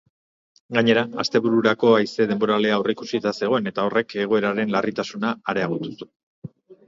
[0.77, 6.53] Gainera, astebururako haize denboralea aurreikusita zegoen eta horrek egoeraren larritasuna areagotu zuen.